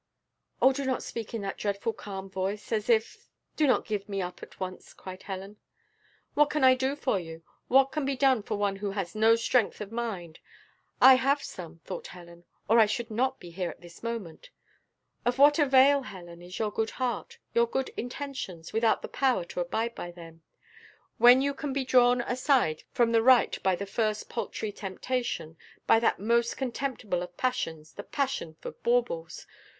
"Oh 0.63 0.73
do 0.73 0.83
not 0.83 1.03
speak 1.03 1.31
in 1.35 1.43
that 1.43 1.59
dreadful 1.59 1.93
calm 1.93 2.27
voice, 2.27 2.71
as 2.71 2.89
if 2.89 3.29
do 3.55 3.67
not 3.67 3.85
give 3.85 4.09
me 4.09 4.19
up 4.19 4.41
at 4.41 4.59
once," 4.59 4.95
cried 4.95 5.21
Helen. 5.21 5.57
"What 6.33 6.49
can 6.49 6.63
I 6.63 6.73
do 6.73 6.95
for 6.95 7.19
you? 7.19 7.43
what 7.67 7.91
can 7.91 8.03
be 8.03 8.15
done 8.15 8.41
for 8.41 8.57
one 8.57 8.77
who 8.77 8.89
has 8.93 9.13
no 9.13 9.35
strength 9.35 9.79
of 9.79 9.91
mind?" 9.91 10.39
I 10.99 11.13
have 11.17 11.43
some, 11.43 11.81
thought 11.85 12.07
Helen, 12.07 12.45
or 12.67 12.79
I 12.79 12.87
should 12.87 13.11
not 13.11 13.39
be 13.39 13.51
here 13.51 13.69
at 13.69 13.81
this 13.81 14.01
moment. 14.01 14.49
"Of 15.23 15.37
what 15.37 15.59
avail, 15.59 16.01
Helen, 16.01 16.41
is 16.41 16.57
your 16.57 16.71
good 16.71 16.89
heart 16.97 17.37
your 17.53 17.67
good 17.67 17.89
intentions, 17.95 18.73
without 18.73 19.03
the 19.03 19.07
power 19.07 19.43
to 19.45 19.59
abide 19.59 19.93
by 19.93 20.09
them? 20.09 20.41
When 21.19 21.41
you 21.43 21.53
can 21.53 21.73
be 21.73 21.85
drawn 21.85 22.21
aside 22.21 22.85
from 22.91 23.11
the 23.11 23.21
right 23.21 23.61
by 23.61 23.75
the 23.75 23.85
first 23.85 24.29
paltry 24.29 24.71
temptation 24.71 25.57
by 25.85 25.99
that 25.99 26.17
most 26.19 26.57
contemptible 26.57 27.21
of 27.21 27.37
passions 27.37 27.93
the 27.93 28.03
passion 28.03 28.55
for 28.61 28.71
baubles! 28.71 29.45